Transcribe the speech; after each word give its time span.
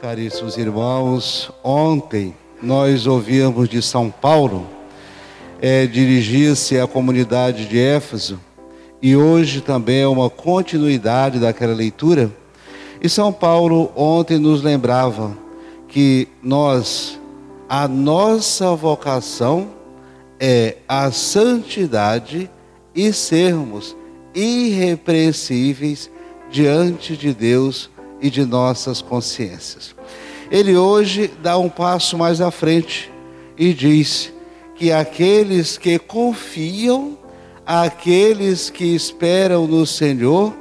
Caríssimos 0.00 0.58
irmãos, 0.58 1.50
ontem 1.64 2.34
nós 2.62 3.06
ouvimos 3.06 3.66
de 3.66 3.80
São 3.80 4.10
Paulo 4.10 4.66
é, 5.58 5.86
dirigir-se 5.86 6.78
à 6.78 6.86
comunidade 6.86 7.64
de 7.64 7.78
Éfeso 7.78 8.38
e 9.00 9.16
hoje 9.16 9.62
também 9.62 10.02
é 10.02 10.06
uma 10.06 10.28
continuidade 10.28 11.38
daquela 11.38 11.72
leitura. 11.72 12.30
E 13.00 13.08
São 13.08 13.32
Paulo 13.32 13.90
ontem 13.96 14.38
nos 14.38 14.62
lembrava 14.62 15.34
que 15.88 16.28
nós, 16.42 17.18
a 17.66 17.88
nossa 17.88 18.74
vocação 18.74 19.68
é 20.38 20.76
a 20.86 21.10
santidade 21.10 22.50
e 22.94 23.14
sermos 23.14 23.96
irrepreensíveis 24.34 26.10
diante 26.50 27.16
de 27.16 27.32
Deus 27.32 27.90
e 28.20 28.30
de 28.30 28.44
nossas 28.44 29.02
consciências. 29.02 29.94
Ele 30.50 30.76
hoje 30.76 31.30
dá 31.42 31.58
um 31.58 31.68
passo 31.68 32.16
mais 32.16 32.40
à 32.40 32.50
frente 32.50 33.10
e 33.58 33.72
diz 33.72 34.32
que 34.74 34.92
aqueles 34.92 35.76
que 35.76 35.98
confiam, 35.98 37.18
aqueles 37.64 38.70
que 38.70 38.94
esperam 38.94 39.66
no 39.66 39.86
Senhor, 39.86 40.54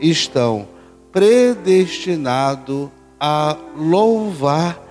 estão 0.00 0.68
predestinados 1.10 2.88
a 3.18 3.56
louvar 3.76 4.82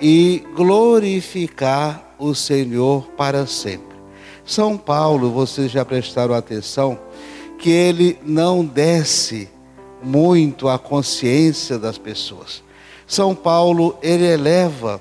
e 0.00 0.44
glorificar 0.54 2.14
o 2.18 2.34
Senhor 2.34 3.08
para 3.16 3.46
sempre. 3.46 3.96
São 4.44 4.76
Paulo, 4.76 5.30
vocês 5.30 5.70
já 5.70 5.84
prestaram 5.84 6.34
atenção, 6.34 6.98
que 7.58 7.70
ele 7.70 8.18
não 8.24 8.64
desce 8.64 9.48
muito 10.06 10.68
a 10.68 10.78
consciência 10.78 11.78
das 11.78 11.98
pessoas. 11.98 12.62
São 13.08 13.34
Paulo, 13.34 13.98
ele 14.00 14.24
eleva 14.24 15.00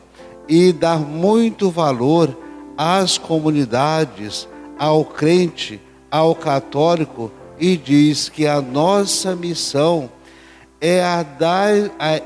e 0.50 0.74
dá 0.74 0.98
muito 0.98 1.70
valor 1.70 2.36
às 2.76 3.18
comunidades, 3.18 4.48
ao 4.80 5.06
crente, 5.06 5.80
ao 6.10 6.34
católico 6.34 7.32
e 7.60 7.78
diz 7.78 8.30
que 8.30 8.48
a 8.48 8.60
nossa 8.60 9.36
missão 9.36 10.10
é 10.82 11.04
a, 11.04 11.26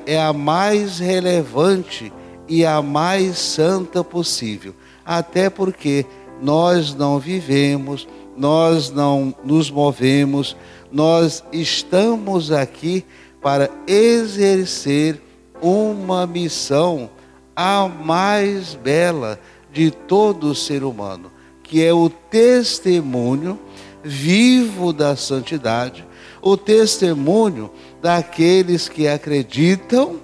é 0.05 0.19
a 0.19 0.31
mais 0.31 0.99
relevante 0.99 2.11
e 2.47 2.65
a 2.65 2.81
mais 2.81 3.37
santa 3.37 4.03
possível. 4.03 4.73
Até 5.05 5.49
porque 5.49 6.05
nós 6.41 6.95
não 6.95 7.19
vivemos, 7.19 8.07
nós 8.39 8.89
não 8.89 9.35
nos 9.43 9.69
movemos, 9.69 10.55
nós 10.89 11.43
estamos 11.51 12.53
aqui 12.53 13.05
para 13.41 13.69
exercer 13.85 15.21
uma 15.61 16.25
missão 16.25 17.09
a 17.53 17.89
mais 17.89 18.75
bela 18.75 19.37
de 19.73 19.91
todo 19.91 20.55
ser 20.55 20.85
humano, 20.85 21.29
que 21.61 21.83
é 21.83 21.93
o 21.93 22.09
testemunho 22.09 23.59
vivo 24.01 24.93
da 24.93 25.17
santidade, 25.17 26.07
o 26.41 26.55
testemunho 26.55 27.69
daqueles 28.01 28.87
que 28.87 29.05
acreditam 29.05 30.17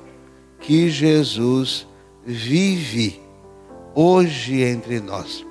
que 0.61 0.89
Jesus 0.89 1.85
vive 2.25 3.21
hoje 3.93 4.61
entre 4.61 5.01
nós, 5.01 5.45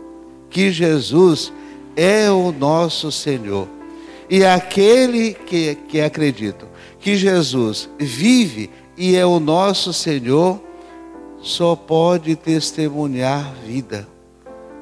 que 0.48 0.72
Jesus 0.72 1.52
é 1.96 2.30
o 2.30 2.52
nosso 2.52 3.10
Senhor 3.12 3.68
e 4.28 4.44
aquele 4.44 5.34
que, 5.34 5.74
que 5.88 6.00
acredita 6.00 6.66
que 6.98 7.16
Jesus 7.16 7.88
vive 7.98 8.70
e 8.96 9.16
é 9.16 9.26
o 9.26 9.38
nosso 9.38 9.92
Senhor, 9.92 10.60
só 11.42 11.76
pode 11.76 12.34
testemunhar 12.36 13.54
vida, 13.66 14.08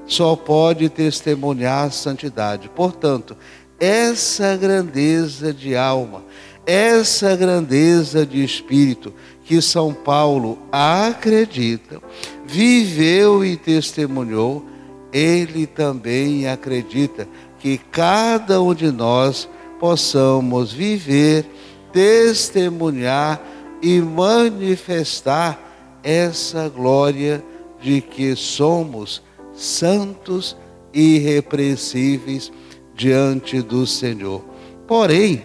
só 0.06 0.36
pode 0.36 0.88
testemunhar 0.88 1.90
santidade. 1.90 2.68
Portanto, 2.68 3.36
essa 3.80 4.56
grandeza 4.56 5.52
de 5.52 5.74
alma, 5.74 6.22
essa 6.64 7.34
grandeza 7.34 8.24
de 8.24 8.44
espírito 8.44 9.12
que 9.44 9.60
São 9.60 9.92
Paulo 9.92 10.58
acredita, 10.70 12.00
viveu 12.46 13.44
e 13.44 13.56
testemunhou, 13.56 14.64
ele 15.12 15.66
também 15.66 16.48
acredita 16.48 17.28
que 17.58 17.78
cada 17.78 18.60
um 18.62 18.74
de 18.74 18.90
nós 18.90 19.48
possamos 19.78 20.72
viver, 20.72 21.44
testemunhar 21.92 23.40
e 23.82 24.00
manifestar 24.00 26.00
essa 26.02 26.68
glória 26.68 27.44
de 27.80 28.00
que 28.00 28.34
somos 28.34 29.22
santos 29.52 30.56
e 30.94 31.16
irrepreensíveis 31.16 32.50
diante 32.94 33.60
do 33.60 33.86
Senhor. 33.86 34.42
Porém, 34.86 35.44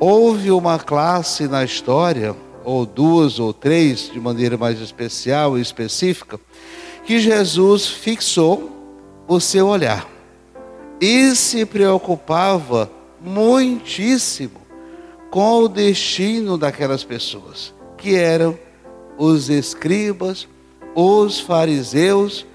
houve 0.00 0.50
uma 0.50 0.78
classe 0.78 1.46
na 1.46 1.64
história, 1.64 2.34
ou 2.64 2.84
duas 2.84 3.38
ou 3.38 3.52
três, 3.52 4.10
de 4.12 4.20
maneira 4.20 4.56
mais 4.56 4.80
especial 4.80 5.56
e 5.56 5.60
específica, 5.60 6.38
que 7.04 7.18
Jesus 7.18 7.86
fixou 7.86 8.77
o 9.28 9.38
seu 9.38 9.68
olhar 9.68 10.08
e 11.00 11.34
se 11.36 11.66
preocupava 11.66 12.90
muitíssimo 13.20 14.60
com 15.30 15.64
o 15.64 15.68
destino 15.68 16.56
daquelas 16.56 17.04
pessoas, 17.04 17.74
que 17.96 18.16
eram 18.16 18.58
os 19.18 19.50
escribas, 19.50 20.48
os 20.94 21.38
fariseus, 21.38 22.46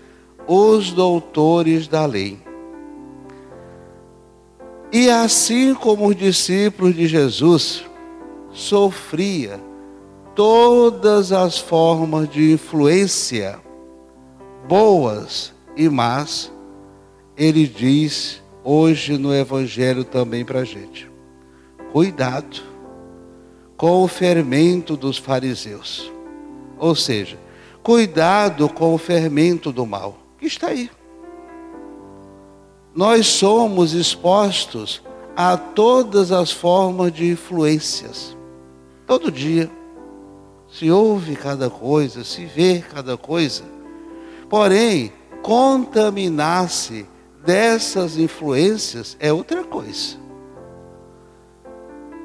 os 0.48 0.92
doutores 0.92 1.88
da 1.88 2.06
lei. 2.06 2.40
E 4.92 5.10
assim 5.10 5.74
como 5.74 6.08
os 6.08 6.16
discípulos 6.16 6.96
de 6.96 7.08
Jesus, 7.08 7.86
sofria 8.52 9.60
todas 10.36 11.32
as 11.32 11.58
formas 11.58 12.30
de 12.30 12.54
influência, 12.54 13.60
boas 14.68 15.54
e 15.76 15.90
más, 15.90 16.52
ele 17.38 17.68
diz 17.68 18.42
hoje 18.64 19.18
no 19.18 19.34
Evangelho 19.34 20.04
também 20.04 20.46
para 20.46 20.60
a 20.60 20.66
gente: 20.66 21.10
cuidado 21.92 22.62
com 23.76 24.04
o 24.04 24.08
fermento 24.08 24.96
dos 24.96 25.18
fariseus. 25.18 26.12
Ou 26.78 26.96
seja, 26.96 27.38
cuidado 27.82 28.70
com 28.70 28.94
o 28.94 28.98
fermento 28.98 29.72
do 29.72 29.86
mal, 29.86 30.18
que 30.38 30.46
está 30.46 30.68
aí. 30.68 30.90
Nós 32.96 33.26
somos 33.26 33.94
expostos 33.94 35.02
a 35.36 35.58
todas 35.58 36.32
as 36.32 36.52
formas 36.52 37.12
de 37.12 37.32
influências. 37.32 38.38
Todo 39.08 39.32
dia 39.32 39.70
se 40.72 40.90
ouve 40.92 41.36
cada 41.36 41.70
coisa, 41.70 42.24
se 42.24 42.46
vê 42.46 42.84
cada 42.94 43.18
coisa. 43.18 43.64
Porém, 44.48 45.12
contaminar-se 45.42 47.06
dessas 47.46 48.18
influências 48.18 49.18
é 49.20 49.32
outra 49.32 49.64
coisa. 49.64 50.18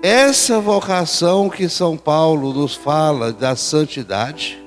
Essa 0.02 0.60
vocação 0.60 1.50
que 1.50 1.68
São 1.68 1.96
Paulo 1.96 2.52
nos 2.52 2.74
fala 2.74 3.32
da 3.32 3.56
santidade, 3.56 4.62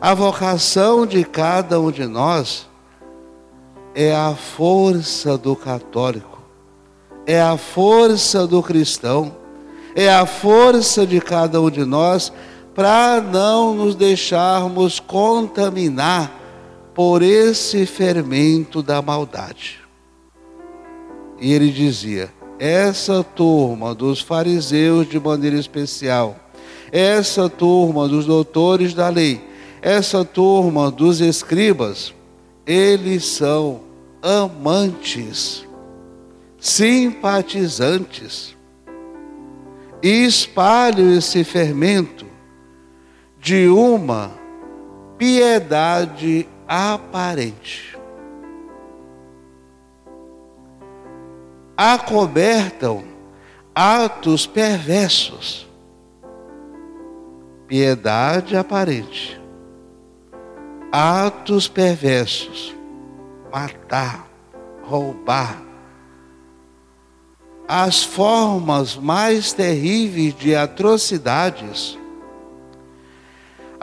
a 0.00 0.14
vocação 0.14 1.04
de 1.04 1.24
cada 1.24 1.80
um 1.80 1.90
de 1.90 2.06
nós 2.06 2.68
é 3.94 4.14
a 4.14 4.34
força 4.34 5.36
do 5.36 5.56
católico, 5.56 6.40
é 7.26 7.40
a 7.40 7.56
força 7.56 8.46
do 8.46 8.62
cristão, 8.62 9.34
é 9.96 10.12
a 10.12 10.24
força 10.24 11.04
de 11.04 11.20
cada 11.20 11.60
um 11.60 11.70
de 11.70 11.84
nós 11.84 12.32
para 12.74 13.20
não 13.20 13.74
nos 13.74 13.94
deixarmos 13.94 15.00
contaminar 15.00 16.43
por 16.94 17.22
esse 17.22 17.84
fermento 17.84 18.82
da 18.82 19.02
maldade. 19.02 19.80
E 21.40 21.52
ele 21.52 21.70
dizia: 21.70 22.32
essa 22.58 23.22
turma 23.22 23.94
dos 23.94 24.20
fariseus, 24.20 25.08
de 25.08 25.18
maneira 25.18 25.58
especial, 25.58 26.36
essa 26.92 27.48
turma 27.48 28.06
dos 28.06 28.26
doutores 28.26 28.94
da 28.94 29.08
lei, 29.08 29.40
essa 29.82 30.24
turma 30.24 30.90
dos 30.90 31.20
escribas, 31.20 32.14
eles 32.64 33.26
são 33.26 33.80
amantes, 34.22 35.66
simpatizantes, 36.58 38.56
e 40.02 40.24
espalham 40.24 41.16
esse 41.16 41.42
fermento 41.42 42.26
de 43.40 43.68
uma 43.68 44.32
piedade 45.18 46.48
aparente. 46.68 47.98
Acobertam 51.76 53.04
atos 53.74 54.46
perversos. 54.46 55.64
piedade 57.66 58.56
aparente, 58.56 59.40
atos 60.92 61.66
perversos, 61.66 62.74
matar, 63.50 64.28
roubar, 64.82 65.62
as 67.66 68.04
formas 68.04 68.94
mais 68.94 69.52
terríveis 69.52 70.36
de 70.36 70.54
atrocidades 70.54 71.98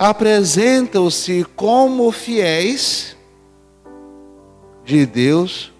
apresentam-se 0.01 1.45
como 1.55 2.11
fiéis 2.11 3.15
de 4.83 5.05
Deus, 5.05 5.71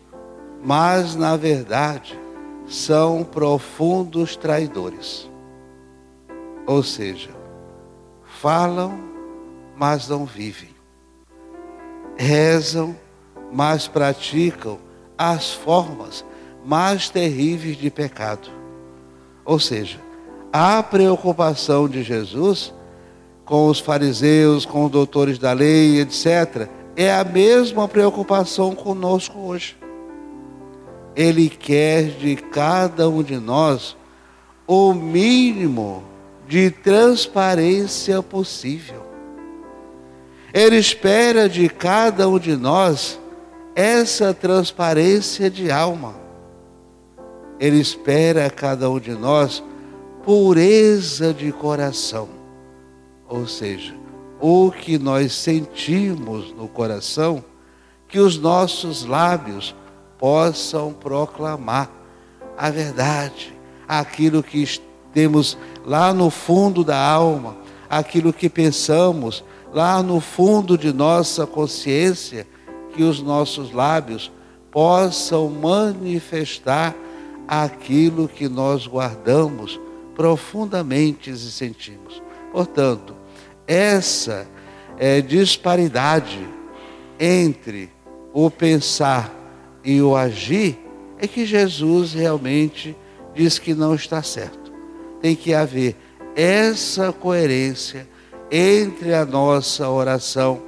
mas 0.64 1.16
na 1.16 1.36
verdade 1.36 2.20
são 2.68 3.24
profundos 3.24 4.36
traidores. 4.36 5.28
Ou 6.68 6.84
seja, 6.84 7.32
falam, 8.40 9.04
mas 9.76 10.08
não 10.08 10.24
vivem. 10.24 10.70
Rezam, 12.16 12.96
mas 13.52 13.88
praticam 13.88 14.78
as 15.18 15.52
formas 15.52 16.24
mais 16.64 17.10
terríveis 17.10 17.76
de 17.76 17.90
pecado. 17.90 18.52
Ou 19.44 19.58
seja, 19.58 20.00
a 20.54 20.84
preocupação 20.84 21.90
de 21.90 22.04
Jesus 22.04 22.72
com 23.52 23.68
os 23.68 23.82
fariseus, 23.82 24.66
com 24.66 24.86
os 24.86 24.92
doutores 24.92 25.38
da 25.38 25.52
lei, 25.52 26.00
etc., 26.00 26.70
é 26.96 27.14
a 27.14 27.22
mesma 27.22 27.86
preocupação 27.86 28.74
conosco 28.74 29.38
hoje. 29.40 29.76
Ele 31.18 31.50
quer 31.50 32.12
de 32.12 32.38
cada 32.38 33.10
um 33.10 33.22
de 33.22 33.36
nós 33.36 33.98
o 34.66 34.94
mínimo 34.94 36.02
de 36.48 36.72
transparência 36.72 38.24
possível. 38.24 39.04
Ele 40.54 40.78
espera 40.78 41.50
de 41.50 41.68
cada 41.68 42.30
um 42.30 42.40
de 42.40 42.56
nós 42.56 43.20
essa 43.76 44.34
transparência 44.34 45.50
de 45.50 45.70
alma. 45.70 46.16
Ele 47.60 47.82
espera 47.82 48.46
a 48.46 48.50
cada 48.50 48.90
um 48.90 48.98
de 48.98 49.12
nós 49.12 49.62
pureza 50.24 51.34
de 51.34 51.52
coração. 51.52 52.41
Ou 53.32 53.48
seja, 53.48 53.96
o 54.42 54.70
que 54.70 55.00
nós 55.00 55.32
sentimos 55.32 56.54
no 56.54 56.68
coração, 56.68 57.42
que 58.06 58.20
os 58.20 58.38
nossos 58.38 59.06
lábios 59.06 59.74
possam 60.20 60.92
proclamar 60.92 61.90
a 62.58 62.70
verdade, 62.70 63.54
aquilo 63.88 64.44
que 64.44 64.66
temos 65.14 65.58
lá 65.86 66.14
no 66.14 66.30
fundo 66.30 66.84
da 66.84 67.02
alma, 67.02 67.56
aquilo 67.90 68.34
que 68.34 68.50
pensamos 68.50 69.46
lá 69.72 70.04
no 70.04 70.20
fundo 70.20 70.78
de 70.78 70.92
nossa 70.92 71.48
consciência, 71.48 72.46
que 72.94 73.02
os 73.02 73.22
nossos 73.22 73.72
lábios 73.72 74.30
possam 74.70 75.48
manifestar 75.48 76.94
aquilo 77.48 78.28
que 78.28 78.50
nós 78.50 78.86
guardamos 78.86 79.80
profundamente 80.16 81.30
e 81.30 81.38
sentimos. 81.38 82.22
Portanto, 82.52 83.21
essa 83.68 84.48
é, 84.98 85.22
disparidade 85.22 86.48
entre 87.20 87.90
o 88.34 88.50
pensar 88.50 89.34
e 89.84 90.02
o 90.02 90.16
agir 90.16 90.80
é 91.18 91.28
que 91.28 91.46
Jesus 91.46 92.14
realmente 92.14 92.96
diz 93.34 93.60
que 93.60 93.74
não 93.74 93.96
está 93.96 94.24
certo. 94.24 94.72
Tem 95.22 95.36
que 95.36 95.54
haver 95.54 95.96
essa 96.36 97.12
coerência 97.12 98.08
entre 98.52 99.14
a 99.14 99.26
nossa 99.26 99.90
oração, 99.90 100.62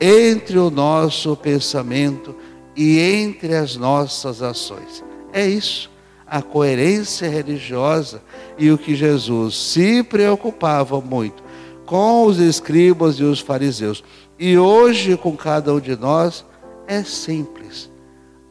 entre 0.00 0.58
o 0.58 0.70
nosso 0.70 1.36
pensamento 1.36 2.34
e 2.74 2.98
entre 2.98 3.54
as 3.54 3.76
nossas 3.76 4.42
ações. 4.42 5.04
É 5.32 5.46
isso, 5.46 5.90
a 6.26 6.42
coerência 6.42 7.28
religiosa 7.28 8.22
e 8.56 8.70
o 8.70 8.78
que 8.78 8.94
Jesus 8.94 9.56
se 9.56 10.02
preocupava 10.02 11.00
muito 11.00 11.47
com 11.88 12.26
os 12.26 12.38
escribas 12.38 13.14
e 13.16 13.24
os 13.24 13.40
fariseus. 13.40 14.04
E 14.38 14.58
hoje, 14.58 15.16
com 15.16 15.34
cada 15.34 15.72
um 15.72 15.80
de 15.80 15.96
nós, 15.96 16.44
é 16.86 17.02
simples. 17.02 17.90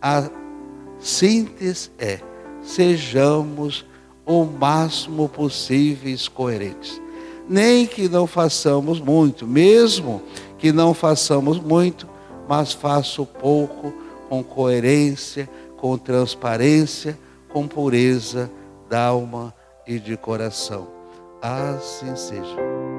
A 0.01 0.27
síntese 0.99 1.91
é: 1.99 2.19
sejamos 2.63 3.85
o 4.25 4.43
máximo 4.43 5.29
possíveis 5.29 6.27
coerentes. 6.27 6.99
Nem 7.47 7.85
que 7.85 8.09
não 8.09 8.25
façamos 8.25 8.99
muito, 8.99 9.45
mesmo 9.45 10.21
que 10.57 10.71
não 10.71 10.93
façamos 10.93 11.59
muito, 11.59 12.09
mas 12.49 12.73
faça 12.73 13.23
pouco 13.23 13.93
com 14.27 14.43
coerência, 14.43 15.47
com 15.77 15.95
transparência, 15.95 17.17
com 17.47 17.67
pureza 17.67 18.51
da 18.89 19.05
alma 19.05 19.53
e 19.85 19.99
de 19.99 20.17
coração. 20.17 20.87
Assim 21.41 22.15
seja. 22.15 22.96